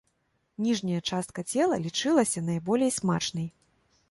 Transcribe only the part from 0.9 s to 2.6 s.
частка цела лічылася